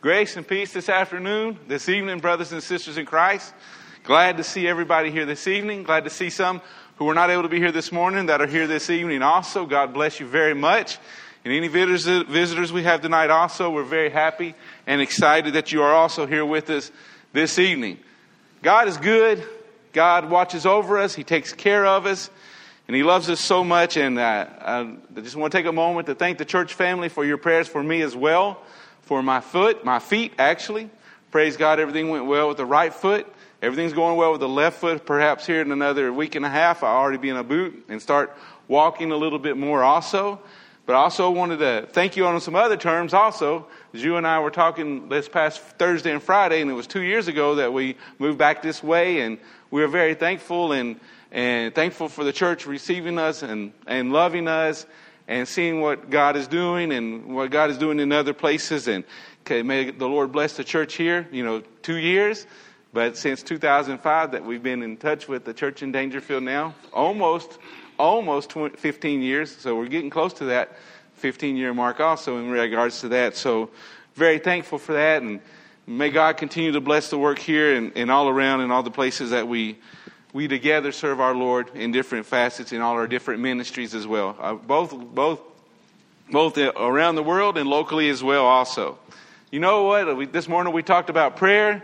[0.00, 3.52] Grace and peace this afternoon, this evening, brothers and sisters in Christ.
[4.04, 5.82] Glad to see everybody here this evening.
[5.82, 6.60] Glad to see some
[6.98, 9.66] who were not able to be here this morning that are here this evening also.
[9.66, 10.98] God bless you very much.
[11.44, 14.54] And any visitors, we have tonight also, we're very happy
[14.86, 16.92] and excited that you are also here with us
[17.32, 17.98] this evening.
[18.62, 19.44] God is good.
[19.92, 21.16] God watches over us.
[21.16, 22.30] He takes care of us.
[22.86, 23.96] And He loves us so much.
[23.96, 27.24] And uh, I just want to take a moment to thank the church family for
[27.24, 28.62] your prayers for me as well
[29.08, 30.90] for my foot, my feet actually.
[31.30, 33.26] Praise God, everything went well with the right foot.
[33.62, 35.06] Everything's going well with the left foot.
[35.06, 38.02] Perhaps here in another week and a half, I'll already be in a boot and
[38.02, 38.36] start
[38.68, 40.38] walking a little bit more also.
[40.84, 43.66] But I also wanted to thank you on some other terms also.
[43.94, 47.02] As you and I were talking this past Thursday and Friday, and it was two
[47.02, 49.38] years ago that we moved back this way, and
[49.70, 51.00] we are very thankful and,
[51.32, 54.84] and thankful for the church receiving us and, and loving us
[55.28, 58.88] and seeing what God is doing and what God is doing in other places.
[58.88, 59.04] And
[59.42, 61.28] okay, may the Lord bless the church here.
[61.30, 62.46] You know, two years,
[62.94, 67.58] but since 2005 that we've been in touch with the church in Dangerfield now, almost,
[67.98, 69.54] almost 20, 15 years.
[69.54, 70.76] So we're getting close to that
[71.16, 73.36] 15 year mark also in regards to that.
[73.36, 73.70] So
[74.14, 75.22] very thankful for that.
[75.22, 75.40] And
[75.86, 78.90] may God continue to bless the work here and, and all around in all the
[78.90, 79.78] places that we
[80.38, 84.36] we together serve our Lord in different facets in all our different ministries as well,
[84.38, 85.40] uh, both both
[86.30, 88.46] both around the world and locally as well.
[88.46, 89.00] Also,
[89.50, 90.16] you know what?
[90.16, 91.82] We, this morning we talked about prayer,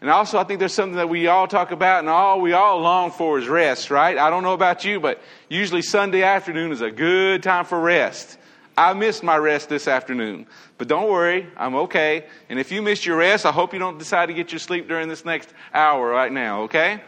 [0.00, 2.80] and also I think there's something that we all talk about, and all we all
[2.80, 3.90] long for is rest.
[3.90, 4.16] Right?
[4.16, 8.38] I don't know about you, but usually Sunday afternoon is a good time for rest.
[8.78, 10.46] I missed my rest this afternoon.
[10.78, 12.24] But don't worry, I'm okay.
[12.48, 14.88] And if you missed your rest, I hope you don't decide to get your sleep
[14.88, 17.02] during this next hour right now, okay?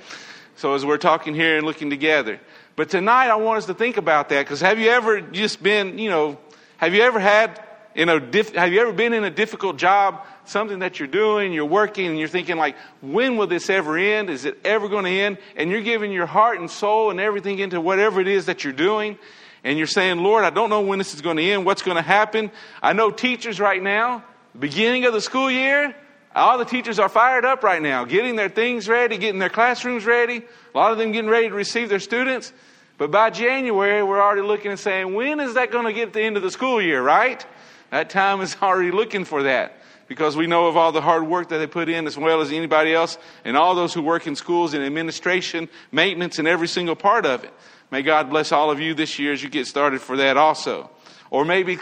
[0.63, 2.39] So as we're talking here and looking together.
[2.77, 5.99] But tonight I want us to think about that because have you ever just been,
[5.99, 6.39] you know,
[6.77, 7.61] have you ever had
[7.97, 11.53] in a diff, have you ever been in a difficult job, something that you're doing,
[11.53, 14.31] you're working, and you're thinking like, when will this ever end?
[14.31, 15.39] Is it ever going to end?
[15.57, 18.73] And you're giving your heart and soul and everything into whatever it is that you're
[18.73, 19.19] doing.
[19.65, 21.97] And you're saying, Lord, I don't know when this is going to end, what's going
[21.97, 22.53] to happen.
[22.81, 24.23] I know teachers right now,
[24.57, 25.97] beginning of the school year,
[26.35, 30.05] all the teachers are fired up right now, getting their things ready, getting their classrooms
[30.05, 30.43] ready.
[30.75, 32.53] A lot of them getting ready to receive their students.
[32.99, 36.23] But by January, we're already looking and saying, when is that going to get the
[36.23, 37.45] end of the school year, right?
[37.91, 39.79] That time is already looking for that
[40.09, 42.53] because we know of all the hard work that they put in as well as
[42.53, 46.97] anybody else and all those who work in schools and administration, maintenance, and every single
[46.97, 47.53] part of it.
[47.91, 50.91] May God bless all of you this year as you get started for that also.
[51.31, 51.79] Or maybe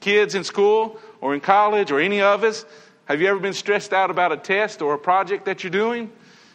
[0.00, 2.64] kids in school or in college or any of us
[3.06, 6.10] have you ever been stressed out about a test or a project that you're doing?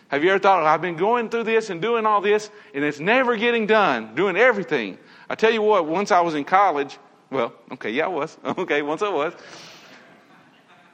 [0.10, 3.00] Have you ever thought, I've been going through this and doing all this, and it's
[3.00, 4.98] never getting done, doing everything?
[5.30, 6.98] I tell you what, once I was in college,
[7.30, 8.38] well, okay, yeah, I was.
[8.44, 9.34] Okay, once I was.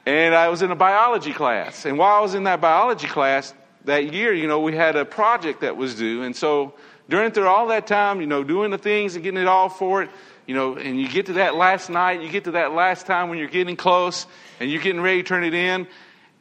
[0.04, 1.86] And I was in a biology class.
[1.86, 3.54] And while I was in that biology class
[3.86, 6.22] that year, you know, we had a project that was due.
[6.22, 6.74] And so
[7.08, 10.02] during through all that time, you know, doing the things and getting it all for
[10.02, 10.10] it,
[10.46, 13.28] you know, and you get to that last night, you get to that last time
[13.28, 14.26] when you're getting close
[14.60, 15.86] and you're getting ready to turn it in.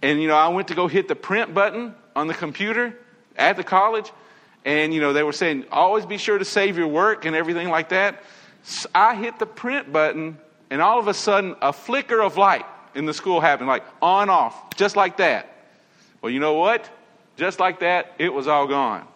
[0.01, 2.97] And, you know, I went to go hit the print button on the computer
[3.35, 4.11] at the college.
[4.63, 7.69] And, you know, they were saying, always be sure to save your work and everything
[7.69, 8.23] like that.
[8.63, 10.39] So I hit the print button,
[10.71, 12.65] and all of a sudden, a flicker of light
[12.95, 15.51] in the school happened, like on, off, just like that.
[16.21, 16.89] Well, you know what?
[17.37, 19.07] Just like that, it was all gone.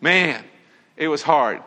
[0.00, 0.44] Man,
[0.96, 1.62] it was hard.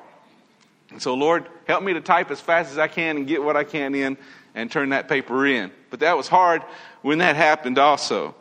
[0.99, 3.63] So, Lord, help me to type as fast as I can and get what I
[3.63, 4.17] can in
[4.53, 5.71] and turn that paper in.
[5.89, 6.63] But that was hard
[7.01, 8.35] when that happened also.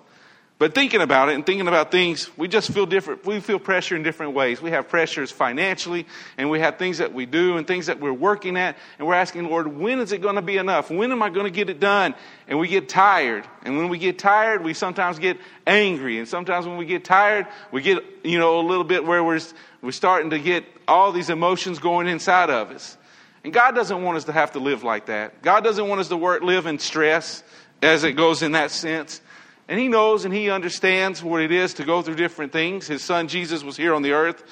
[0.61, 3.25] But thinking about it and thinking about things, we just feel different.
[3.25, 4.61] We feel pressure in different ways.
[4.61, 6.05] We have pressures financially,
[6.37, 9.15] and we have things that we do and things that we're working at, and we're
[9.15, 10.91] asking, Lord, when is it going to be enough?
[10.91, 12.15] When am I going to get it done?
[12.47, 13.47] And we get tired.
[13.63, 16.19] And when we get tired, we sometimes get angry.
[16.19, 19.41] And sometimes when we get tired, we get, you know, a little bit where we're,
[19.81, 22.99] we're starting to get all these emotions going inside of us.
[23.45, 25.41] And God doesn't want us to have to live like that.
[25.41, 27.43] God doesn't want us to work, live in stress
[27.81, 29.23] as it goes in that sense.
[29.71, 32.89] And He knows and He understands what it is to go through different things.
[32.89, 34.43] His Son Jesus was here on the earth.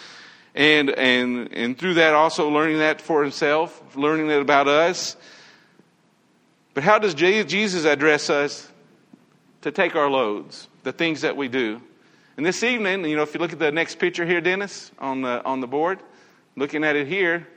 [0.54, 5.16] And, and, and through that, also learning that for Himself, learning that about us.
[6.72, 8.70] But how does Jesus address us
[9.62, 11.82] to take our loads, the things that we do?
[12.36, 15.22] And this evening, you know, if you look at the next picture here, Dennis, on
[15.22, 15.98] the, on the board,
[16.54, 17.48] looking at it here,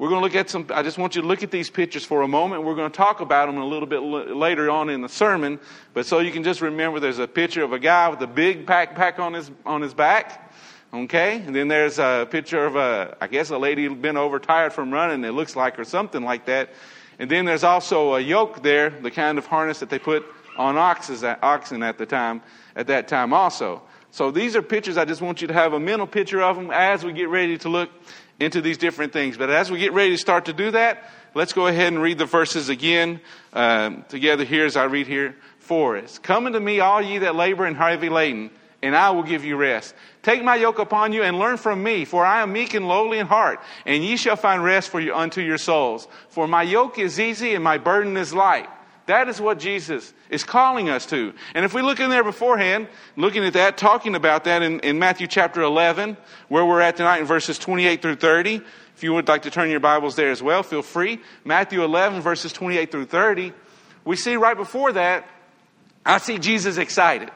[0.00, 2.06] we're going to look at some, I just want you to look at these pictures
[2.06, 2.62] for a moment.
[2.62, 5.60] We're going to talk about them a little bit later on in the sermon.
[5.92, 8.64] But so you can just remember there's a picture of a guy with a big
[8.64, 10.54] backpack on his, on his back.
[10.94, 11.42] Okay?
[11.42, 15.22] And then there's a picture of a, I guess a lady been overtired from running,
[15.22, 16.70] it looks like, or something like that.
[17.18, 20.24] And then there's also a yoke there, the kind of harness that they put
[20.56, 22.40] on oxes, oxen at the time,
[22.74, 23.82] at that time also.
[24.12, 24.96] So these are pictures.
[24.96, 27.58] I just want you to have a mental picture of them as we get ready
[27.58, 27.90] to look
[28.40, 29.36] into these different things.
[29.36, 32.18] But as we get ready to start to do that, let's go ahead and read
[32.18, 33.20] the verses again
[33.52, 36.18] um, together here as I read here for us.
[36.18, 38.50] Come unto me, all ye that labor and heavy laden,
[38.82, 39.94] and I will give you rest.
[40.22, 43.18] Take my yoke upon you and learn from me, for I am meek and lowly
[43.18, 46.08] in heart, and ye shall find rest for you unto your souls.
[46.30, 48.68] For my yoke is easy and my burden is light.
[49.10, 51.34] That is what Jesus is calling us to.
[51.54, 52.86] And if we look in there beforehand,
[53.16, 56.16] looking at that, talking about that in, in Matthew chapter 11,
[56.46, 58.60] where we're at tonight in verses 28 through 30,
[58.94, 61.18] if you would like to turn your Bibles there as well, feel free.
[61.44, 63.52] Matthew 11, verses 28 through 30,
[64.04, 65.26] we see right before that,
[66.06, 67.32] I see Jesus excited.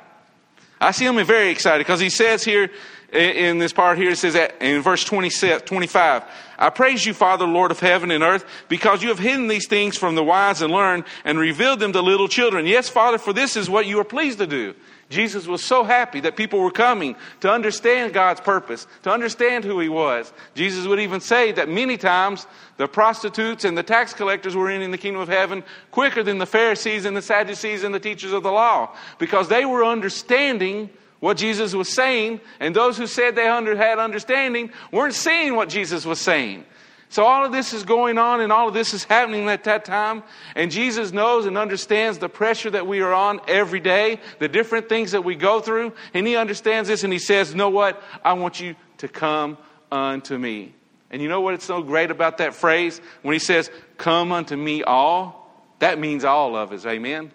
[0.81, 2.70] I see him very excited because he says here
[3.15, 6.25] in this part here, it says that in verse 25,
[6.59, 9.97] I praise you, Father, Lord of heaven and earth, because you have hidden these things
[9.97, 12.67] from the wise and learned and revealed them to little children.
[12.67, 14.75] Yes, Father, for this is what you are pleased to do.
[15.11, 19.79] Jesus was so happy that people were coming to understand God's purpose, to understand who
[19.79, 20.33] He was.
[20.55, 22.47] Jesus would even say that many times
[22.79, 26.39] the prostitutes and the tax collectors were in, in the kingdom of heaven quicker than
[26.39, 30.91] the Pharisees and the Sadducees and the teachers of the law because they were understanding
[31.25, 35.71] what Jesus was saying, and those who said they under, had understanding weren't seeing what
[35.71, 36.67] Jesus was saying.
[37.09, 39.87] So all of this is going on and all of this is happening at that
[39.87, 40.23] time.
[40.55, 44.91] And Jesus knows and understands the pressure that we are on every day, the different
[44.91, 45.94] things that we go through.
[46.12, 48.03] And he understands this and he says, you know what?
[48.23, 49.56] I want you to come
[49.91, 50.75] unto me.
[51.11, 53.00] And you know what it's so great about that phrase?
[53.23, 56.85] When he says, come unto me all, that means all of us.
[56.85, 57.32] Amen.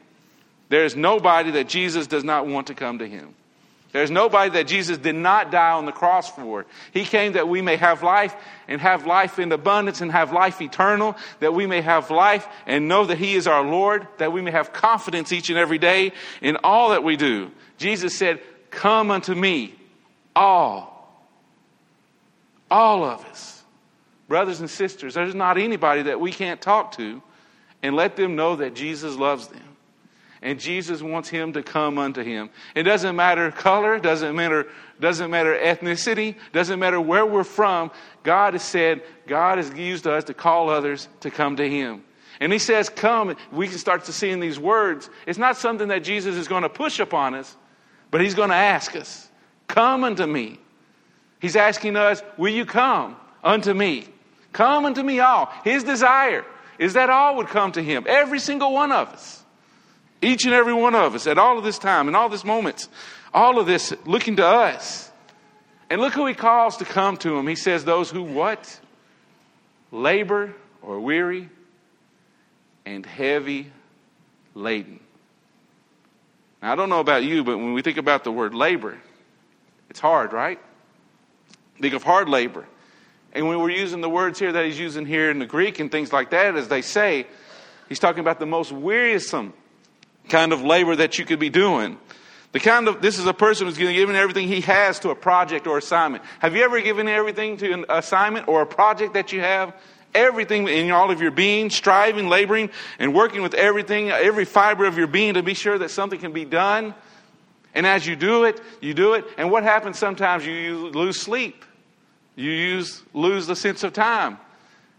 [0.68, 3.34] There is nobody that Jesus does not want to come to him.
[3.92, 6.68] There's nobody that Jesus did not die on the cross for.
[6.92, 8.36] He came that we may have life
[8.68, 12.88] and have life in abundance and have life eternal, that we may have life and
[12.88, 16.12] know that He is our Lord, that we may have confidence each and every day
[16.42, 17.50] in all that we do.
[17.78, 19.74] Jesus said, Come unto me,
[20.36, 21.20] all.
[22.70, 23.64] All of us.
[24.28, 27.24] Brothers and sisters, there's not anybody that we can't talk to
[27.82, 29.69] and let them know that Jesus loves them.
[30.42, 32.50] And Jesus wants him to come unto him.
[32.74, 34.68] It doesn't matter color, doesn't matter,
[35.00, 37.92] doesn't matter ethnicity, doesn't matter where we're from.
[38.24, 42.04] God has said, God has used us to call others to come to him.
[42.40, 45.10] And he says, Come, we can start to see in these words.
[45.28, 47.56] It's not something that Jesus is going to push upon us,
[48.12, 49.30] but he's going to ask us,
[49.68, 50.60] Come unto me.
[51.40, 54.08] He's asking us, Will you come unto me?
[54.54, 55.52] Come unto me all.
[55.66, 56.46] His desire
[56.78, 59.44] is that all would come to him, every single one of us.
[60.22, 62.90] Each and every one of us at all of this time and all this moments,
[63.34, 65.12] all of this looking to us.
[65.90, 67.48] And look who he calls to come to him.
[67.48, 68.80] He says, Those who what?
[69.92, 71.50] Labor or weary
[72.86, 73.72] and heavy
[74.54, 75.00] laden.
[76.62, 78.98] Now, I don't know about you, but when we think about the word labor,
[79.90, 80.60] it's hard, right?
[81.82, 82.66] Think of hard labor.
[83.34, 85.92] And when we're using the words here that he's using here in the Greek and
[85.92, 87.26] things like that, as they say,
[87.88, 89.54] he's talking about the most wearisome
[90.30, 91.98] kind of labor that you could be doing.
[92.52, 95.68] The kind of, this is a person who's giving everything he has to a project
[95.68, 96.24] or assignment.
[96.40, 99.76] Have you ever given everything to an assignment or a project that you have?
[100.16, 104.98] Everything in all of your being, striving, laboring, and working with everything, every fiber of
[104.98, 106.96] your being to be sure that something can be done.
[107.76, 109.26] And as you do it, you do it.
[109.38, 110.44] And what happens sometimes?
[110.46, 111.64] You lose sleep.
[112.36, 114.40] You use, lose the sense of time.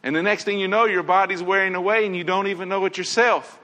[0.02, 2.84] And the next thing you know, your body's wearing away and you don't even know
[2.84, 3.59] it yourself.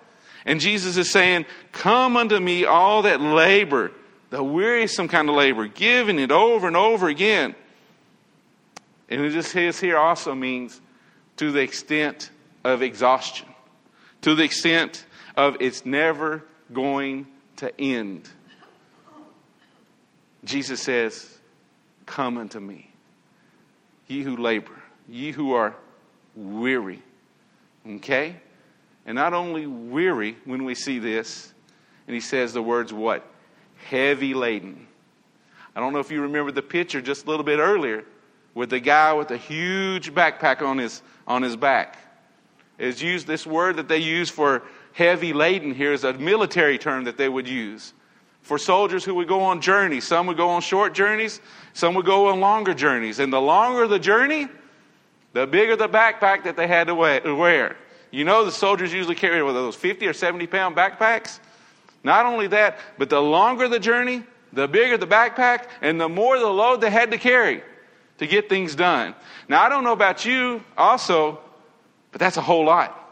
[0.47, 3.91] And Jesus is saying, Come unto me, all that labor,
[4.31, 7.55] the wearisome kind of labor, giving it over and over again.
[9.11, 10.81] And it just says here also means
[11.37, 12.31] to the extent
[12.65, 13.49] of exhaustion,
[14.23, 15.05] to the extent
[15.37, 17.27] of it's never going
[17.57, 18.29] to end.
[20.45, 21.39] Jesus says,
[22.07, 22.89] Come unto me,
[24.07, 25.75] ye who labor, ye who are
[26.37, 27.03] weary.
[27.85, 28.37] Okay?
[29.07, 31.55] And not only weary when we see this,
[32.07, 33.27] and he says the words what?
[33.89, 34.87] Heavy laden.
[35.75, 38.05] I don't know if you remember the picture just a little bit earlier
[38.55, 41.99] with the guy with a huge backpack on his, on his back.
[42.79, 47.05] Is used this word that they use for heavy laden here is a military term
[47.05, 47.93] that they would use
[48.43, 50.07] for soldiers who would go on journeys.
[50.07, 51.41] Some would go on short journeys,
[51.75, 53.19] some would go on longer journeys.
[53.19, 54.49] And the longer the journey,
[55.33, 57.77] the bigger the backpack that they had to wear.
[58.11, 61.41] You know, the soldiers usually carry what, those 50 or 70 pound backpacks.
[62.05, 64.23] Not only that, but the longer the journey,
[64.53, 67.63] the bigger the backpack, and the more the load they had to carry
[68.19, 69.15] to get things done.
[69.49, 71.41] Now, I don't know about you also,
[72.13, 73.03] but that's a whole lot.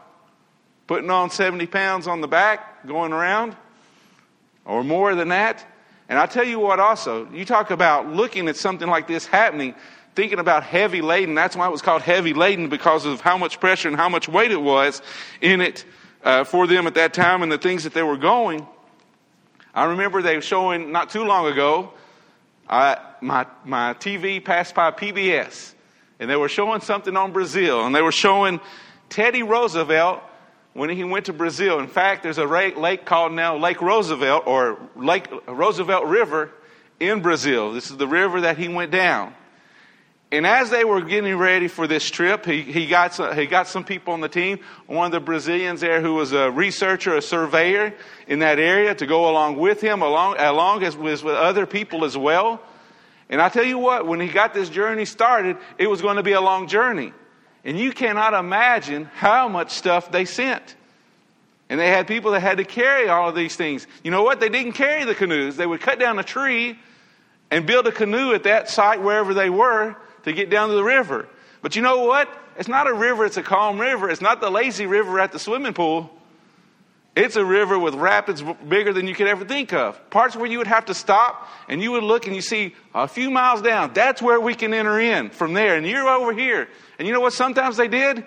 [0.87, 3.55] Putting on 70 pounds on the back, going around.
[4.65, 5.63] or more than that.
[6.09, 9.73] And I tell you what, also, you talk about looking at something like this happening,
[10.15, 11.35] thinking about heavy laden.
[11.35, 14.27] That's why it was called heavy laden because of how much pressure and how much
[14.27, 15.01] weight it was
[15.41, 15.85] in it
[16.23, 18.65] uh, for them at that time and the things that they were going.
[19.73, 21.91] I remember they were showing not too long ago,
[22.69, 25.73] uh, my, my TV passed by PBS,
[26.19, 28.61] and they were showing something on Brazil, and they were showing
[29.09, 30.21] Teddy Roosevelt
[30.73, 31.79] when he went to Brazil.
[31.79, 36.51] In fact, there's a lake called now Lake Roosevelt or Lake Roosevelt River
[36.99, 37.73] in Brazil.
[37.73, 39.33] This is the river that he went down.
[40.31, 43.67] And as they were getting ready for this trip, he, he, got some, he got
[43.67, 44.59] some people on the team.
[44.87, 47.93] One of the Brazilians there who was a researcher, a surveyor
[48.27, 52.17] in that area to go along with him, along, along as with other people as
[52.17, 52.61] well.
[53.29, 56.23] And I tell you what, when he got this journey started, it was going to
[56.23, 57.13] be a long journey.
[57.63, 60.75] And you cannot imagine how much stuff they sent.
[61.69, 63.87] And they had people that had to carry all of these things.
[64.03, 64.39] You know what?
[64.39, 65.55] They didn't carry the canoes.
[65.55, 66.77] They would cut down a tree
[67.49, 70.83] and build a canoe at that site wherever they were to get down to the
[70.83, 71.27] river.
[71.61, 72.29] But you know what?
[72.57, 74.09] It's not a river, it's a calm river.
[74.09, 76.11] It's not the lazy river at the swimming pool.
[77.15, 80.09] It's a river with rapids bigger than you could ever think of.
[80.09, 83.07] Parts where you would have to stop and you would look and you see a
[83.07, 83.93] few miles down.
[83.93, 85.77] That's where we can enter in from there.
[85.77, 86.67] And you're over here.
[86.99, 88.25] And you know what sometimes they did?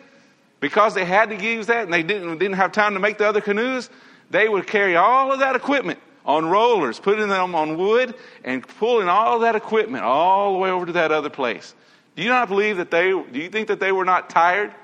[0.60, 3.28] Because they had to use that and they didn't, didn't have time to make the
[3.28, 3.90] other canoes,
[4.30, 9.08] they would carry all of that equipment on rollers, putting them on wood and pulling
[9.08, 11.74] all that equipment all the way over to that other place.
[12.18, 14.74] Do you not believe that they, do you think that they were not tired,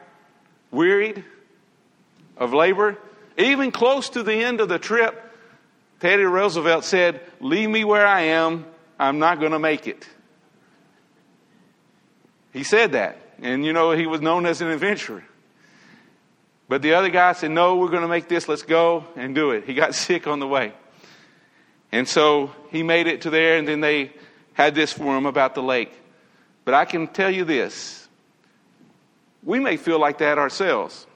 [0.70, 1.24] wearied
[2.36, 2.96] of labor?
[3.36, 5.20] Even close to the end of the trip,
[5.98, 8.64] Teddy Roosevelt said, Leave me where I am.
[9.00, 10.06] I'm not going to make it.
[12.52, 13.18] He said that.
[13.42, 15.24] And you know, he was known as an adventurer.
[16.68, 18.46] But the other guy said, No, we're going to make this.
[18.46, 19.64] Let's go and do it.
[19.64, 20.72] He got sick on the way.
[21.90, 24.12] And so he made it to there, and then they
[24.52, 25.90] had this for him about the lake.
[26.64, 28.08] But I can tell you this
[29.42, 31.06] we may feel like that ourselves.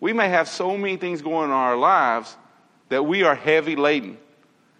[0.00, 2.36] We may have so many things going on in our lives
[2.88, 4.18] that we are heavy laden.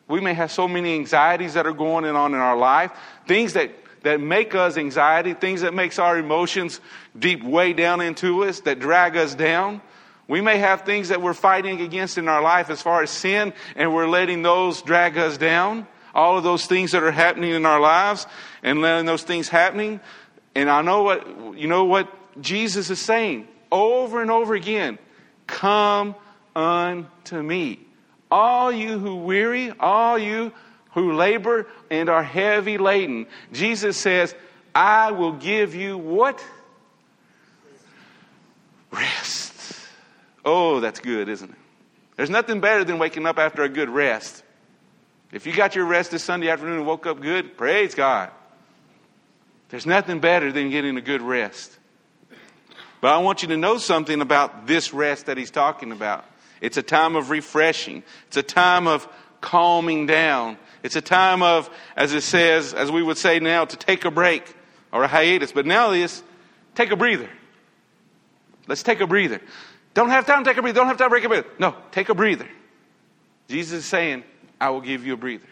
[0.09, 2.93] We may have so many anxieties that are going on in our life,
[3.27, 3.71] things that,
[4.03, 6.81] that make us anxiety, things that makes our emotions
[7.19, 9.81] deep way down into us, that drag us down.
[10.29, 13.53] We may have things that we're fighting against in our life as far as sin,
[13.77, 15.87] and we're letting those drag us down.
[16.15, 18.27] All of those things that are happening in our lives
[18.63, 20.01] and letting those things happening.
[20.55, 22.09] And I know what, you know what
[22.41, 24.99] Jesus is saying over and over again.
[25.47, 26.15] Come
[26.55, 27.81] unto me.
[28.31, 30.53] All you who weary, all you
[30.93, 33.27] who labor and are heavy laden.
[33.53, 34.35] Jesus says,
[34.75, 36.43] I will give you what?
[38.91, 39.53] Rest.
[40.45, 41.57] Oh, that's good, isn't it?
[42.17, 44.43] There's nothing better than waking up after a good rest.
[45.33, 48.31] If you got your rest this Sunday afternoon and woke up good, praise God.
[49.71, 51.79] There's nothing better than getting a good rest.
[53.01, 56.27] But I want you to know something about this rest that he's talking about.
[56.61, 58.03] It's a time of refreshing.
[58.29, 59.09] It's a time of
[59.41, 60.59] calming down.
[60.83, 64.11] It's a time of, as it says, as we would say now, to take a
[64.11, 64.55] break
[64.93, 65.51] or a hiatus.
[65.51, 66.23] But now this,
[66.75, 67.31] take a breather.
[68.69, 69.41] Let's take a breather.
[69.95, 70.77] Don't have time to take a breather.
[70.77, 71.49] Don't have time to break a breather.
[71.59, 72.49] No, take a breather.
[73.49, 74.25] Jesus is saying,
[74.63, 75.49] I will give you a breather.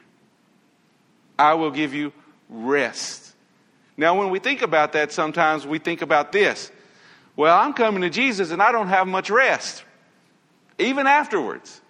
[1.37, 2.13] I will give you
[2.49, 3.35] rest.
[3.97, 6.71] Now, when we think about that, sometimes we think about this.
[7.35, 9.83] Well, I'm coming to Jesus and I don't have much rest,
[10.79, 11.81] even afterwards.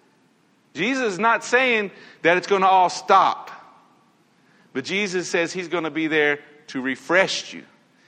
[0.73, 1.91] Jesus is not saying
[2.23, 3.51] that it's going to all stop,
[4.73, 7.63] but Jesus says He's going to be there to refresh you,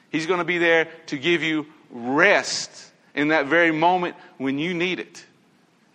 [0.09, 4.73] He's going to be there to give you rest in that very moment when you
[4.73, 5.23] need it.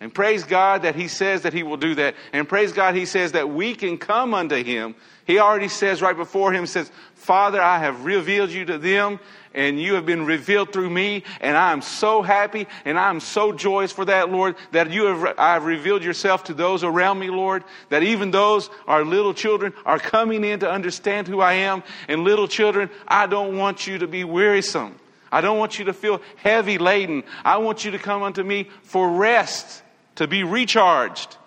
[0.01, 2.15] And praise God that He says that He will do that.
[2.31, 4.95] And praise God He says that we can come unto Him.
[5.25, 9.19] He already says right before Him, says, Father, I have revealed you to them
[9.53, 13.19] and you have been revealed through me, and I am so happy and I am
[13.19, 17.19] so joyous for that, Lord, that you have, I have revealed yourself to those around
[17.19, 21.53] me, Lord, that even those, our little children, are coming in to understand who I
[21.53, 21.83] am.
[22.07, 24.95] And little children, I don't want you to be wearisome.
[25.31, 27.23] I don't want you to feel heavy laden.
[27.43, 29.83] I want you to come unto me for rest,
[30.19, 31.37] to be recharged,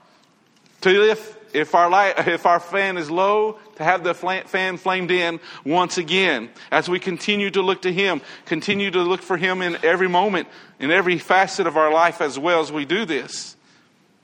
[0.80, 5.10] to if if our, light, if our fan is low, to have the fan flamed
[5.10, 6.48] in once again.
[6.70, 10.48] As we continue to look to Him, continue to look for Him in every moment,
[10.80, 13.58] in every facet of our life as well as we do this.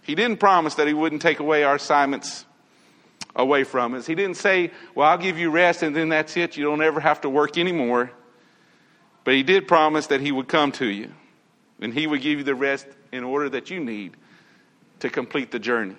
[0.00, 2.46] He didn't promise that He wouldn't take away our assignments
[3.36, 4.06] away from us.
[4.06, 6.56] He didn't say, Well, I'll give you rest and then that's it.
[6.56, 8.10] You don't ever have to work anymore.
[9.24, 11.12] But He did promise that He would come to you
[11.82, 14.16] and He would give you the rest in order that you need
[15.00, 15.96] to complete the journey.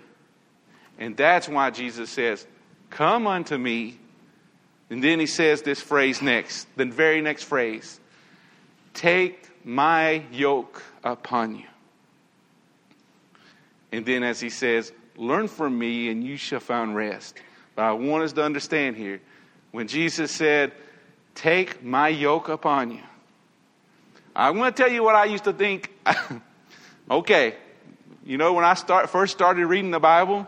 [0.98, 2.46] And that's why Jesus says,
[2.90, 3.98] Come unto me.
[4.90, 8.00] And then he says this phrase next, the very next phrase
[8.94, 11.66] Take my yoke upon you.
[13.92, 17.38] And then, as he says, Learn from me, and you shall find rest.
[17.76, 19.22] But I want us to understand here
[19.72, 20.74] when Jesus said,
[21.36, 23.02] Take my yoke upon you.
[24.36, 25.92] I'm going to tell you what I used to think.
[27.12, 27.56] okay,
[28.30, 30.48] you know, when I start, first started reading the Bible,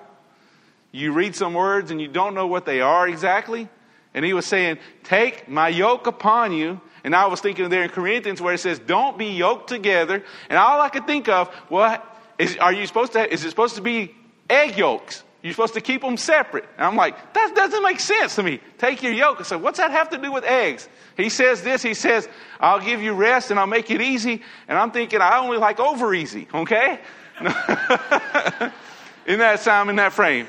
[0.92, 3.68] you read some words and you don't know what they are exactly.
[4.14, 6.80] And he was saying, Take my yoke upon you.
[7.04, 10.24] And I was thinking there in Corinthians where it says, Don't be yoked together.
[10.48, 12.06] And all I could think of, well,
[12.38, 14.14] is, are you supposed to, is it supposed to be
[14.48, 15.24] egg yolks?
[15.42, 16.66] You're supposed to keep them separate.
[16.78, 18.60] And I'm like, that doesn't make sense to me.
[18.78, 19.40] Take your yoke.
[19.40, 20.88] I said, what's that have to do with eggs?
[21.18, 21.82] He says this.
[21.82, 24.44] He says, I'll give you rest and I'll make it easy.
[24.68, 27.00] And I'm thinking, I only like over easy, okay?
[29.26, 30.48] in that time, in that frame.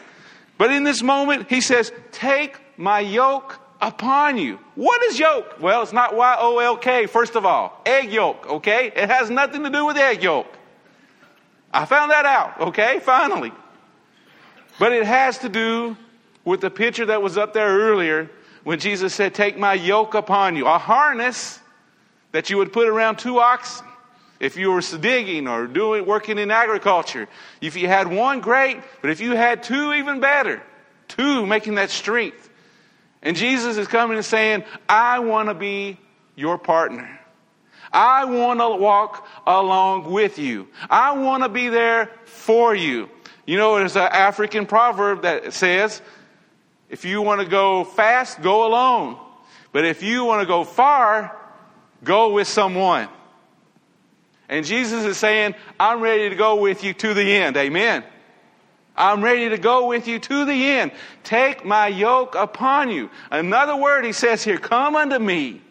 [0.58, 4.58] But in this moment, he says, take my yoke upon you.
[4.74, 5.60] What is yoke?
[5.60, 7.80] Well, it's not Y O L K, first of all.
[7.84, 8.92] Egg yolk, okay?
[8.94, 10.46] It has nothing to do with egg yolk.
[11.74, 13.00] I found that out, okay?
[13.00, 13.52] Finally.
[14.78, 15.96] But it has to do
[16.44, 18.30] with the picture that was up there earlier
[18.64, 20.66] when Jesus said, Take my yoke upon you.
[20.66, 21.60] A harness
[22.30, 23.86] that you would put around two oxen
[24.42, 27.28] if you were digging or doing working in agriculture.
[27.60, 30.60] If you had one, great, but if you had two, even better.
[31.06, 32.50] Two, making that strength.
[33.22, 35.96] And Jesus is coming and saying, I want to be
[36.34, 37.20] your partner.
[37.92, 40.66] I want to walk along with you.
[40.90, 43.08] I want to be there for you.
[43.46, 46.02] You know, there's an African proverb that says,
[46.90, 49.18] if you want to go fast, go alone.
[49.70, 51.36] But if you want to go far,
[52.02, 53.08] go with someone.
[54.48, 57.56] And Jesus is saying, I'm ready to go with you to the end.
[57.56, 58.04] Amen.
[58.96, 60.92] I'm ready to go with you to the end.
[61.24, 63.10] Take my yoke upon you.
[63.30, 65.62] Another word he says here, come unto me.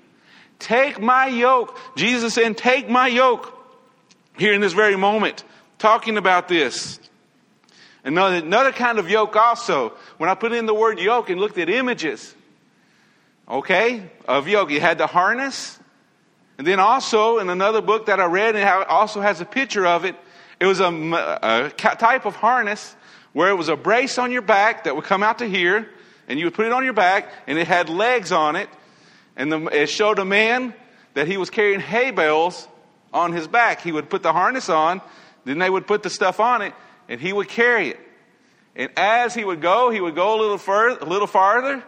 [0.58, 1.78] Take my yoke.
[1.96, 3.58] Jesus saying, take my yoke.
[4.38, 5.44] Here in this very moment,
[5.78, 7.00] talking about this.
[8.04, 9.94] Another, another kind of yoke also.
[10.18, 12.34] When I put in the word yoke and looked at images,
[13.48, 15.78] okay, of yoke, you had the harness.
[16.62, 20.06] And then also in another book that I read, and also has a picture of
[20.06, 20.16] it,
[20.60, 22.96] it was a, a type of harness
[23.34, 25.90] where it was a brace on your back that would come out to here,
[26.28, 28.70] and you would put it on your back, and it had legs on it,
[29.36, 30.76] and the, it showed a man
[31.16, 32.68] that he was carrying hay bales
[33.12, 33.82] on his back.
[33.82, 35.02] He would put the harness on,
[35.46, 36.76] then they would put the stuff on it,
[37.10, 38.00] and he would carry it.
[38.76, 41.84] And as he would go, he would go a little further, a little farther.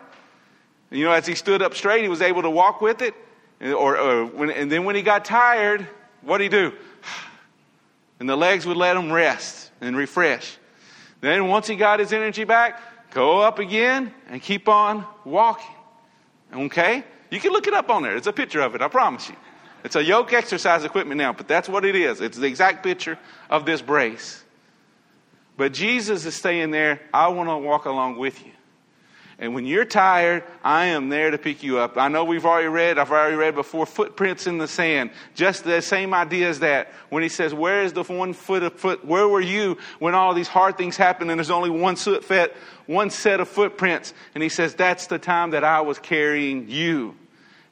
[0.89, 3.13] And, you know, as he stood up straight, he was able to walk with it.
[3.63, 5.87] Or, or when, and then when he got tired,
[6.21, 6.73] what did he do?
[8.19, 10.57] And the legs would let him rest and refresh.
[11.19, 12.79] Then once he got his energy back,
[13.11, 15.75] go up again and keep on walking.
[16.53, 17.03] Okay?
[17.29, 18.15] You can look it up on there.
[18.15, 19.35] It's a picture of it, I promise you.
[19.83, 22.21] It's a yoke exercise equipment now, but that's what it is.
[22.21, 24.41] It's the exact picture of this brace.
[25.57, 28.52] But Jesus is saying there, I want to walk along with you.
[29.39, 31.97] And when you're tired, I am there to pick you up.
[31.97, 35.11] I know we've already read, I've already read before, footprints in the sand.
[35.33, 36.91] Just the same idea as that.
[37.09, 39.03] When he says, Where is the one foot of foot?
[39.03, 43.09] Where were you when all these hard things happened and there's only one set, one
[43.09, 44.13] set of footprints?
[44.35, 47.15] And he says, That's the time that I was carrying you.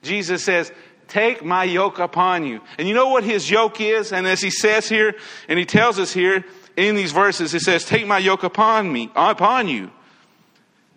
[0.02, 0.72] Jesus says,
[1.08, 2.62] Take my yoke upon you.
[2.78, 4.14] And you know what his yoke is?
[4.14, 5.16] And as he says here,
[5.48, 6.46] and he tells us here,
[6.78, 9.92] in these verses, it says, Take my yoke upon me, upon you,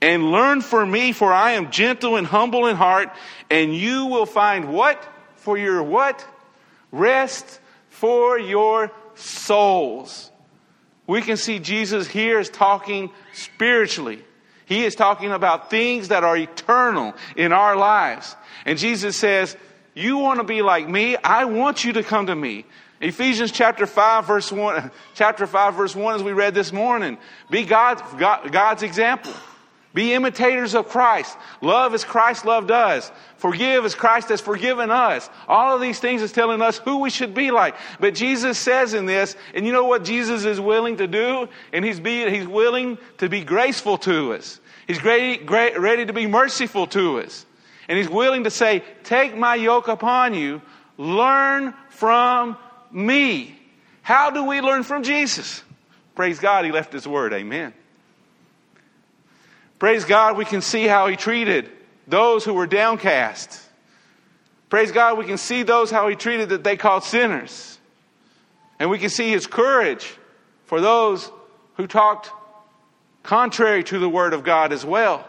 [0.04, 3.08] and learn from me, for I am gentle and humble in heart,
[3.48, 5.02] and you will find what?
[5.36, 6.22] For your what?
[6.92, 10.30] Rest for your souls.
[11.06, 14.22] We can see Jesus here is talking spiritually.
[14.66, 18.36] He is talking about things that are eternal in our lives.
[18.66, 19.56] And Jesus says,
[19.94, 21.16] You want to be like me?
[21.16, 22.66] I want you to come to me.
[23.00, 27.16] Ephesians chapter 5 verse 1, chapter 5 verse 1 as we read this morning.
[27.48, 29.32] Be God's, God, God's example.
[29.94, 31.38] Be imitators of Christ.
[31.60, 33.10] Love as Christ loved us.
[33.36, 35.30] Forgive as Christ has forgiven us.
[35.46, 37.76] All of these things is telling us who we should be like.
[38.00, 41.48] But Jesus says in this, and you know what Jesus is willing to do?
[41.72, 44.60] And he's, be, he's willing to be graceful to us.
[44.88, 47.46] He's great, great, ready to be merciful to us.
[47.88, 50.60] And he's willing to say, take my yoke upon you.
[50.98, 52.56] Learn from
[52.90, 53.58] me.
[54.02, 55.62] How do we learn from Jesus?
[56.14, 57.32] Praise God, He left His word.
[57.32, 57.72] Amen.
[59.84, 61.70] Praise God, we can see how He treated
[62.08, 63.60] those who were downcast.
[64.70, 67.78] Praise God, we can see those how He treated that they called sinners.
[68.78, 70.10] And we can see His courage
[70.64, 71.30] for those
[71.74, 72.32] who talked
[73.24, 75.28] contrary to the word of God as well.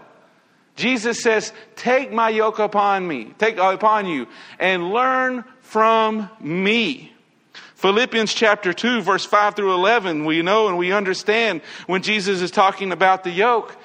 [0.78, 4.26] Jesus says, Take my yoke upon me, take upon you,
[4.58, 7.12] and learn from me.
[7.76, 12.52] Philippians chapter 2, verse 5 through 11, we know and we understand when Jesus is
[12.52, 13.78] talking about the yoke.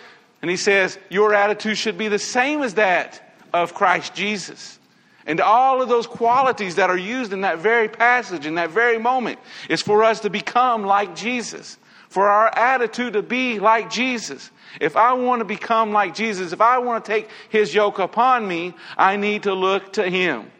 [0.42, 3.20] And he says, Your attitude should be the same as that
[3.52, 4.78] of Christ Jesus.
[5.26, 8.98] And all of those qualities that are used in that very passage, in that very
[8.98, 11.76] moment, is for us to become like Jesus,
[12.08, 14.50] for our attitude to be like Jesus.
[14.80, 18.48] If I want to become like Jesus, if I want to take his yoke upon
[18.48, 20.50] me, I need to look to him.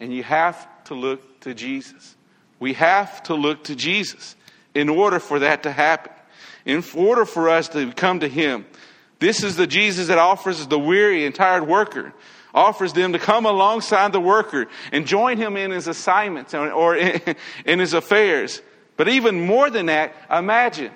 [0.00, 2.16] And you have to look to Jesus.
[2.58, 4.34] We have to look to Jesus
[4.74, 6.12] in order for that to happen.
[6.64, 8.66] In order for us to come to him.
[9.18, 12.12] This is the Jesus that offers the weary and tired worker
[12.54, 16.96] offers them to come alongside the worker and join him in his assignments or
[17.64, 18.60] in his affairs.
[18.96, 20.92] But even more than that, imagine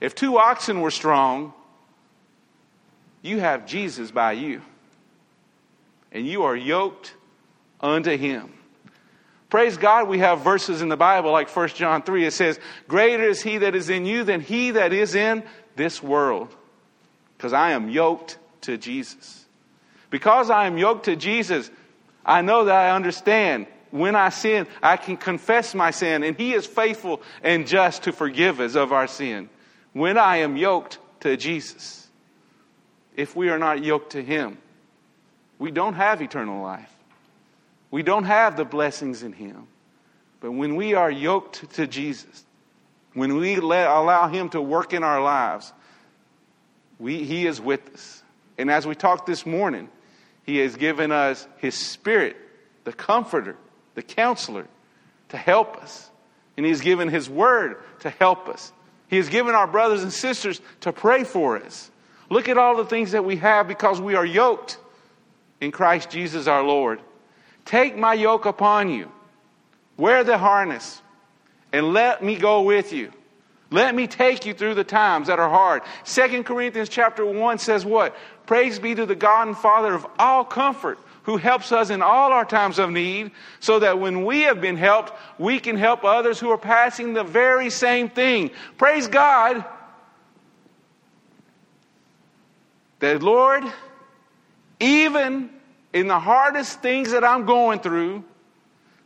[0.00, 1.52] if two oxen were strong,
[3.22, 4.62] you have Jesus by you,
[6.12, 7.14] and you are yoked
[7.80, 8.52] unto him.
[9.50, 12.26] Praise God, we have verses in the Bible like 1 John 3.
[12.26, 15.42] It says, Greater is he that is in you than he that is in
[15.74, 16.54] this world.
[17.36, 19.46] Because I am yoked to Jesus.
[20.10, 21.70] Because I am yoked to Jesus,
[22.26, 26.52] I know that I understand when I sin, I can confess my sin, and He
[26.52, 29.48] is faithful and just to forgive us of our sin.
[29.92, 32.06] When I am yoked to Jesus,
[33.16, 34.58] if we are not yoked to Him,
[35.58, 36.92] we don't have eternal life.
[37.90, 39.66] We don't have the blessings in Him.
[40.40, 42.44] But when we are yoked to Jesus,
[43.14, 45.72] when we let, allow Him to work in our lives,
[46.98, 48.22] we, He is with us.
[48.56, 49.88] And as we talked this morning,
[50.44, 52.36] He has given us His Spirit,
[52.84, 53.56] the Comforter,
[53.94, 54.66] the counselor,
[55.30, 56.10] to help us.
[56.56, 58.72] And He's given His word to help us.
[59.08, 61.90] He has given our brothers and sisters to pray for us.
[62.30, 64.76] Look at all the things that we have because we are yoked
[65.60, 67.00] in Christ Jesus our Lord.
[67.68, 69.12] Take my yoke upon you.
[69.98, 71.02] Wear the harness
[71.70, 73.12] and let me go with you.
[73.70, 75.82] Let me take you through the times that are hard.
[76.02, 78.16] Second Corinthians chapter 1 says what?
[78.46, 82.32] Praise be to the God and Father of all comfort who helps us in all
[82.32, 86.40] our times of need, so that when we have been helped, we can help others
[86.40, 88.50] who are passing the very same thing.
[88.78, 89.62] Praise God
[93.00, 93.62] that, Lord,
[94.80, 95.50] even
[95.92, 98.24] in the hardest things that I'm going through,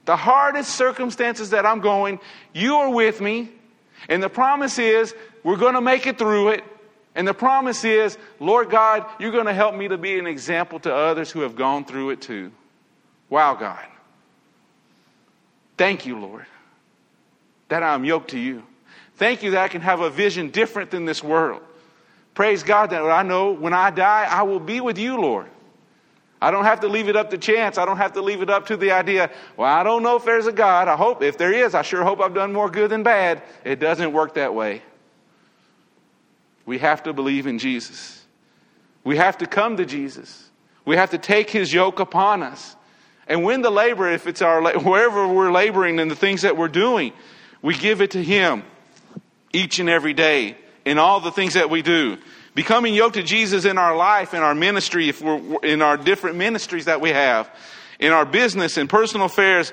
[0.05, 2.19] the hardest circumstances that I'm going,
[2.53, 3.51] you are with me.
[4.09, 5.15] And the promise is
[5.45, 6.65] we're going to make it through it.
[7.15, 10.81] And the promise is, Lord God, you're going to help me to be an example
[10.81, 12.51] to others who have gone through it too.
[13.29, 13.85] Wow, God.
[15.77, 16.47] Thank you, Lord,
[17.69, 18.63] that I'm yoked to you.
[19.17, 21.63] Thank you that I can have a vision different than this world.
[22.35, 25.49] Praise God that I know when I die, I will be with you, Lord.
[26.43, 27.79] I don't have to leave it up to chance.
[27.79, 30.25] I don't have to leave it up to the idea, well, I don't know if
[30.25, 30.89] there's a God.
[30.89, 33.41] I hope, if there is, I sure hope I've done more good than bad.
[33.65, 34.83] It doesn't work that way.
[36.67, 38.25] We have to believe in Jesus.
[39.05, 40.51] We have to come to Jesus.
[40.85, 42.75] We have to take his yoke upon us.
[43.29, 46.67] And when the labor, if it's our, wherever we're laboring and the things that we're
[46.67, 47.13] doing,
[47.63, 48.65] we give it to him
[49.53, 52.19] each and every day in all the things that we do.
[52.55, 56.37] Becoming yoked to Jesus in our life, in our ministry, if we're in our different
[56.37, 57.51] ministries that we have,
[57.99, 59.73] in our business and personal affairs,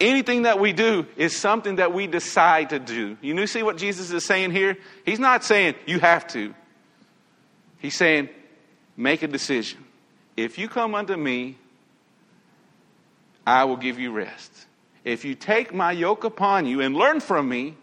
[0.00, 3.18] anything that we do is something that we decide to do.
[3.20, 4.78] You see what Jesus is saying here?
[5.04, 6.54] He's not saying you have to.
[7.78, 8.30] He's saying,
[8.96, 9.84] make a decision.
[10.36, 11.58] If you come unto me,
[13.46, 14.50] I will give you rest.
[15.04, 17.76] If you take my yoke upon you and learn from me,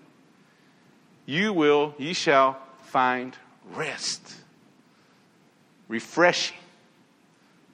[1.28, 3.38] you will, ye shall find
[3.76, 4.36] rest.
[5.88, 6.58] Refreshing.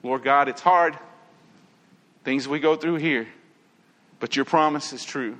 [0.02, 0.98] Lord God, it's hard.
[2.24, 3.26] Things we go through here.
[4.20, 5.38] But your promise is true.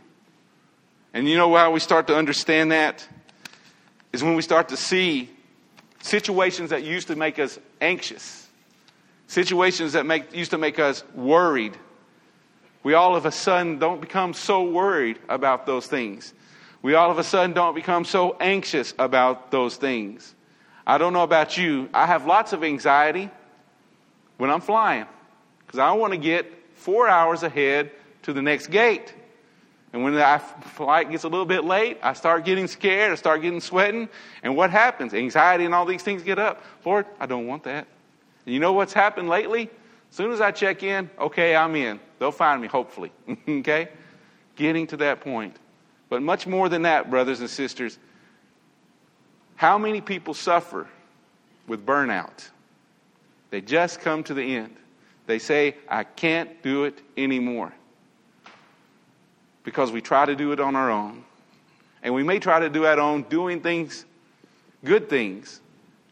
[1.12, 3.06] And you know how we start to understand that?
[4.12, 5.30] Is when we start to see
[6.00, 8.46] situations that used to make us anxious,
[9.26, 11.76] situations that make, used to make us worried.
[12.82, 16.32] We all of a sudden don't become so worried about those things.
[16.80, 20.34] We all of a sudden don't become so anxious about those things.
[20.88, 21.90] I don't know about you.
[21.92, 23.30] I have lots of anxiety
[24.38, 25.04] when I'm flying
[25.66, 27.90] because I want to get four hours ahead
[28.22, 29.12] to the next gate.
[29.92, 30.42] And when the
[30.74, 34.08] flight gets a little bit late, I start getting scared, I start getting sweating.
[34.42, 35.12] And what happens?
[35.12, 36.62] Anxiety and all these things get up.
[36.86, 37.86] Lord, I don't want that.
[38.46, 39.68] And you know what's happened lately?
[40.10, 42.00] As soon as I check in, okay, I'm in.
[42.18, 43.12] They'll find me, hopefully.
[43.48, 43.88] okay?
[44.56, 45.54] Getting to that point.
[46.08, 47.98] But much more than that, brothers and sisters,
[49.58, 50.86] How many people suffer
[51.66, 52.48] with burnout?
[53.50, 54.76] They just come to the end.
[55.26, 57.72] They say, I can't do it anymore.
[59.64, 61.24] Because we try to do it on our own.
[62.04, 64.04] And we may try to do it on doing things,
[64.84, 65.60] good things,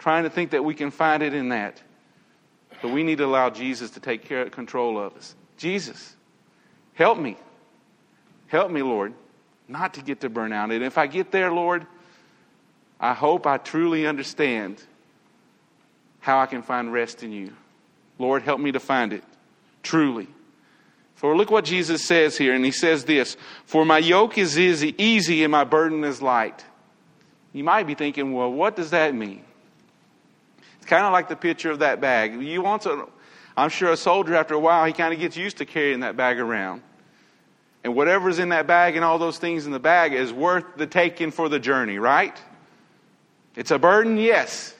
[0.00, 1.80] trying to think that we can find it in that.
[2.82, 5.36] But we need to allow Jesus to take care, of, control of us.
[5.56, 6.16] Jesus,
[6.94, 7.36] help me.
[8.48, 9.14] Help me, Lord,
[9.68, 10.74] not to get to burnout.
[10.74, 11.86] And if I get there, Lord,
[13.00, 14.82] I hope I truly understand
[16.20, 17.52] how I can find rest in you.
[18.18, 19.22] Lord, help me to find it
[19.82, 20.28] truly.
[21.14, 24.94] For look what Jesus says here, and he says this For my yoke is easy,
[25.02, 26.64] easy and my burden is light.
[27.52, 29.42] You might be thinking, well, what does that mean?
[30.76, 32.42] It's kind of like the picture of that bag.
[32.42, 33.08] You want to,
[33.56, 36.18] I'm sure a soldier, after a while, he kind of gets used to carrying that
[36.18, 36.82] bag around.
[37.82, 40.86] And whatever's in that bag and all those things in the bag is worth the
[40.86, 42.38] taking for the journey, right?
[43.56, 44.74] It's a burden, yes.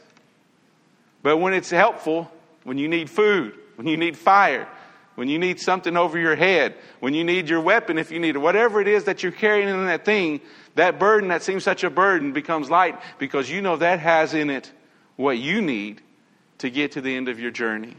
[1.23, 2.31] But when it's helpful,
[2.65, 4.69] when you need food, when you need fire,
[5.17, 8.37] when you need something over your head, when you need your weapon, if you need
[8.37, 10.41] it, whatever it is that you're carrying in that thing,
[10.75, 14.51] that burden that seems such a burden becomes light because you know that has in
[14.51, 14.71] it
[15.17, 16.03] what you need
[16.59, 17.97] to get to the end of your journey.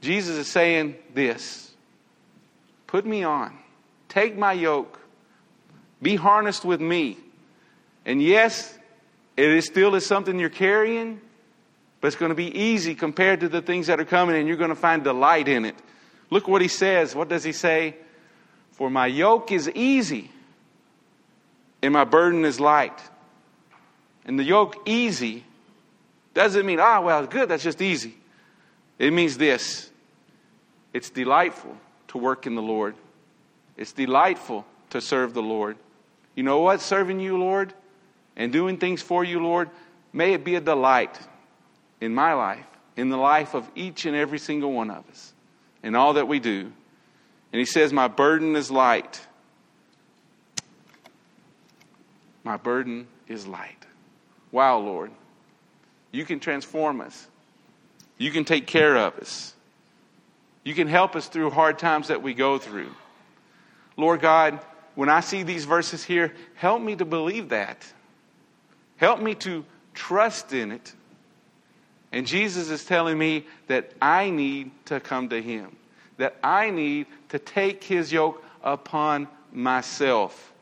[0.00, 1.72] Jesus is saying this
[2.86, 3.56] Put me on,
[4.08, 4.98] take my yoke,
[6.00, 7.18] be harnessed with me.
[8.06, 8.78] And yes,
[9.36, 11.20] it is still is something you're carrying,
[12.00, 14.56] but it's going to be easy compared to the things that are coming, and you're
[14.56, 15.74] going to find delight in it.
[16.30, 17.14] Look what he says.
[17.14, 17.96] What does he say?
[18.72, 20.30] For my yoke is easy,
[21.82, 22.98] and my burden is light.
[24.24, 25.44] And the yoke easy
[26.32, 28.14] doesn't mean, ah, well, good, that's just easy.
[28.98, 29.90] It means this
[30.92, 31.76] it's delightful
[32.08, 32.94] to work in the Lord,
[33.76, 35.76] it's delightful to serve the Lord.
[36.34, 36.80] You know what?
[36.80, 37.72] Serving you, Lord,
[38.36, 39.70] and doing things for you, Lord,
[40.12, 41.18] may it be a delight
[42.00, 42.66] in my life,
[42.96, 45.32] in the life of each and every single one of us,
[45.82, 46.72] in all that we do.
[47.52, 49.20] And he says, My burden is light.
[52.42, 53.86] My burden is light.
[54.52, 55.10] Wow, Lord.
[56.12, 57.26] You can transform us.
[58.18, 59.54] You can take care of us.
[60.62, 62.90] You can help us through hard times that we go through.
[63.96, 64.60] Lord God,
[64.94, 67.84] when I see these verses here, help me to believe that.
[69.04, 70.94] Help me to trust in it.
[72.10, 75.76] And Jesus is telling me that I need to come to Him,
[76.16, 80.54] that I need to take His yoke upon myself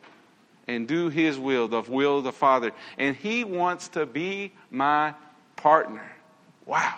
[0.67, 2.73] and do His will, the will of the Father.
[2.99, 5.15] And He wants to be my
[5.55, 6.11] partner.
[6.67, 6.97] Wow.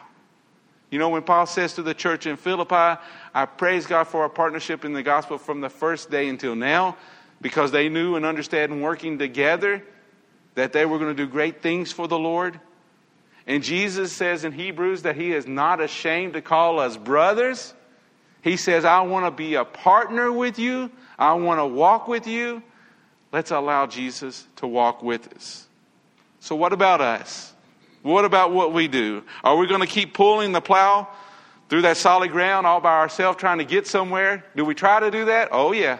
[0.91, 2.99] You know, when Paul says to the church in Philippi,
[3.35, 6.97] I praise God for our partnership in the gospel from the first day until now,
[7.43, 9.83] because they knew and understood working together
[10.55, 12.59] that they were going to do great things for the Lord.
[13.47, 17.75] And Jesus says in Hebrews that he is not ashamed to call us brothers.
[18.43, 20.91] He says, I want to be a partner with you.
[21.19, 22.63] I want to walk with you.
[23.33, 25.67] Let's allow Jesus to walk with us.
[26.41, 27.53] So, what about us?
[28.03, 29.25] What about what we do?
[29.43, 31.09] Are we going to keep pulling the plow
[31.69, 34.45] through that solid ground all by ourselves trying to get somewhere?
[34.55, 35.49] Do we try to do that?
[35.53, 35.99] Oh, yeah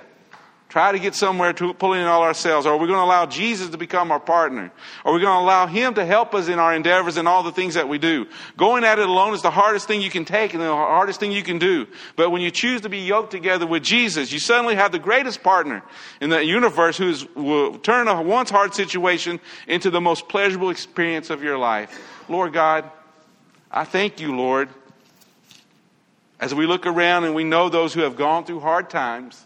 [0.75, 2.67] try to get somewhere to pulling it all ourselves?
[2.67, 4.73] Or are we going to allow Jesus to become our partner?
[5.05, 7.53] Are we going to allow Him to help us in our endeavors and all the
[7.53, 8.27] things that we do?
[8.57, 11.31] Going at it alone is the hardest thing you can take and the hardest thing
[11.31, 11.87] you can do.
[12.17, 15.45] But when you choose to be yoked together with Jesus, you suddenly have the greatest
[15.45, 15.85] partner
[16.21, 21.31] in the universe who will turn a once hard situation into the most pleasurable experience
[21.31, 21.97] of your life.
[22.29, 22.91] Lord God,
[23.71, 24.69] I thank you, Lord,
[26.41, 29.41] as we look around and we know those who have gone through hard times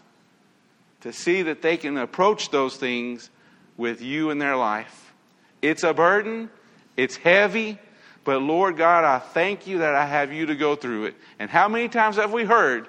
[1.01, 3.29] to see that they can approach those things
[3.77, 5.13] with you in their life.
[5.61, 6.49] It's a burden,
[6.97, 7.77] it's heavy,
[8.23, 11.15] but Lord God, I thank you that I have you to go through it.
[11.39, 12.87] And how many times have we heard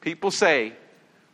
[0.00, 0.72] people say,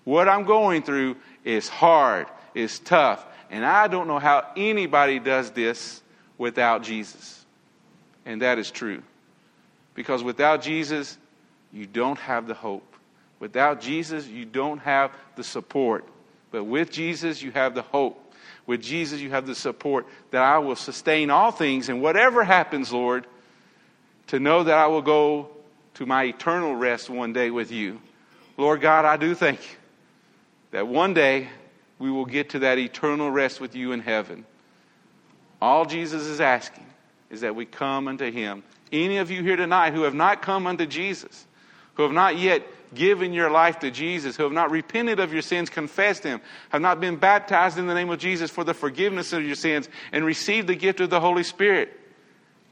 [0.04, 5.50] What I'm going through is hard, is tough, and I don't know how anybody does
[5.50, 6.02] this
[6.38, 7.44] without Jesus.
[8.24, 9.02] And that is true.
[9.94, 11.18] Because without Jesus,
[11.72, 12.89] you don't have the hope.
[13.40, 16.04] Without Jesus, you don't have the support.
[16.50, 18.34] But with Jesus, you have the hope.
[18.66, 21.88] With Jesus, you have the support that I will sustain all things.
[21.88, 23.26] And whatever happens, Lord,
[24.28, 25.48] to know that I will go
[25.94, 28.00] to my eternal rest one day with you.
[28.56, 29.76] Lord God, I do thank you
[30.70, 31.48] that one day
[31.98, 34.44] we will get to that eternal rest with you in heaven.
[35.60, 36.86] All Jesus is asking
[37.30, 38.62] is that we come unto him.
[38.92, 41.46] Any of you here tonight who have not come unto Jesus,
[41.94, 42.62] who have not yet
[42.94, 46.82] given your life to Jesus, who have not repented of your sins, confessed Him, have
[46.82, 50.24] not been baptized in the name of Jesus for the forgiveness of your sins, and
[50.24, 51.96] received the gift of the Holy Spirit.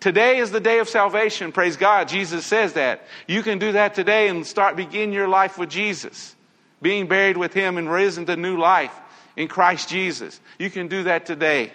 [0.00, 1.50] Today is the day of salvation.
[1.50, 2.08] Praise God.
[2.08, 3.02] Jesus says that.
[3.26, 6.36] You can do that today and start begin your life with Jesus,
[6.80, 8.94] being buried with Him and risen to new life
[9.36, 10.40] in Christ Jesus.
[10.58, 11.72] You can do that today.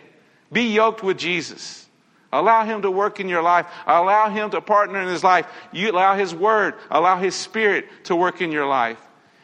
[0.51, 1.82] Be yoked with Jesus.
[2.33, 3.67] Allow Him to work in your life.
[3.85, 5.45] Allow Him to partner in His life.
[5.71, 8.97] You allow His Word, allow His Spirit to work in your life.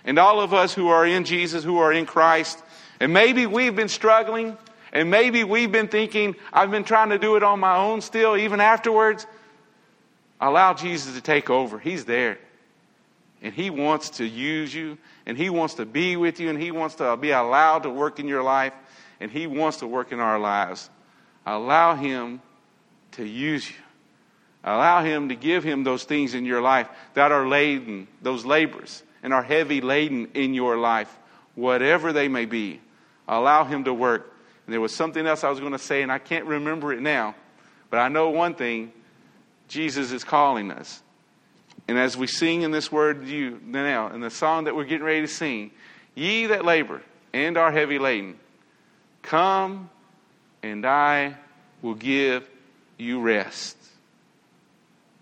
[0.04, 2.62] And all of us who are in Jesus, who are in Christ,
[3.00, 4.58] and maybe we've been struggling,
[4.92, 8.36] and maybe we've been thinking, I've been trying to do it on my own still,
[8.36, 9.28] even afterwards.
[10.42, 11.78] Allow Jesus to take over.
[11.78, 12.40] He's there.
[13.44, 14.98] And He wants to use you,
[15.28, 18.20] and He wants to be with you, and He wants to be allowed to work
[18.20, 18.74] in your life,
[19.20, 20.90] and He wants to work in our lives.
[21.46, 22.42] Allow Him
[23.20, 23.76] to use you.
[24.64, 29.04] Allow Him to give Him those things in your life that are laden, those labors,
[29.24, 31.16] and are heavy laden in your life,
[31.56, 32.82] whatever they may be.
[33.28, 34.34] Allow Him to work.
[34.66, 37.02] And there was something else I was going to say, and I can't remember it
[37.02, 37.36] now.
[37.90, 38.92] But I know one thing
[39.68, 41.02] Jesus is calling us.
[41.88, 45.06] And as we sing in this word you now, in the song that we're getting
[45.06, 45.72] ready to sing,
[46.16, 47.02] ye that labor
[47.34, 48.38] and are heavy laden,
[49.22, 49.90] come
[50.62, 51.36] and I
[51.82, 52.48] will give
[53.00, 53.78] you rest.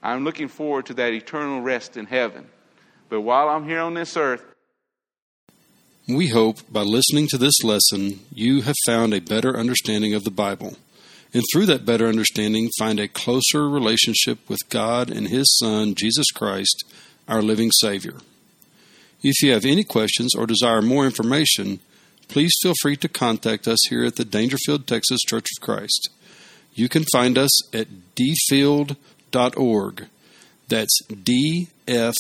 [0.02, 2.48] I'm looking forward to that eternal rest in heaven.
[3.10, 4.44] But while I'm here on this earth,
[6.08, 10.32] we hope by listening to this lesson, you have found a better understanding of the
[10.32, 10.78] Bible,
[11.34, 16.32] and through that better understanding, find a closer relationship with God and His Son, Jesus
[16.32, 16.86] Christ,
[17.28, 18.16] our living Savior.
[19.22, 21.82] If you have any questions or desire more information,
[22.30, 26.10] please feel free to contact us here at the Daingerfield, Texas Church of Christ.
[26.78, 30.06] You can find us at dfield.org.
[30.68, 32.14] That's D F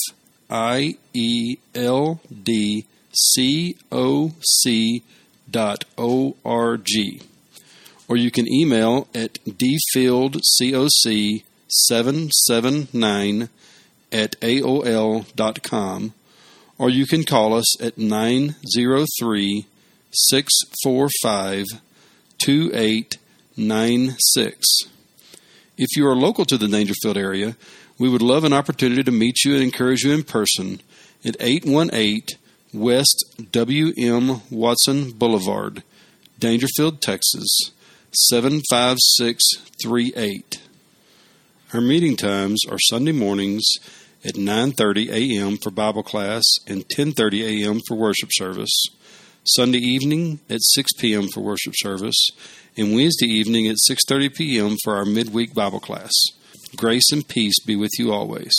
[0.49, 5.03] I E L D C O C
[5.49, 7.21] dot O R G.
[8.07, 13.49] Or you can email at dfieldcoc 779
[14.11, 16.15] at AOL dot com.
[16.79, 19.67] Or you can call us at 903
[20.11, 21.65] 645
[23.57, 24.65] 2896.
[25.77, 27.57] If you are local to the Daingerfield area,
[27.99, 30.79] we would love an opportunity to meet you and encourage you in person
[31.25, 32.37] at 818
[32.73, 34.41] West W.M.
[34.51, 35.83] Watson Boulevard,
[36.39, 37.71] Daingerfield, Texas
[38.29, 40.61] 75638.
[41.73, 43.65] Our meeting times are Sunday mornings
[44.23, 45.57] at 9:30 a.m.
[45.57, 47.81] for Bible class and 10:30 a.m.
[47.87, 48.85] for worship service.
[49.43, 51.29] Sunday evening at 6 p.m.
[51.29, 52.29] for worship service,
[52.77, 54.75] and Wednesday evening at 6:30 p.m.
[54.83, 56.11] for our midweek Bible class.
[56.75, 58.53] Grace and peace be with you always.